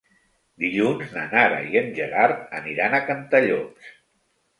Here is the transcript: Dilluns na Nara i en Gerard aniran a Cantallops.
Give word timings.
Dilluns 0.61 1.11
na 1.17 1.25
Nara 1.33 1.59
i 1.73 1.77
en 1.81 1.91
Gerard 1.99 2.41
aniran 2.61 2.97
a 2.97 3.03
Cantallops. 3.11 3.93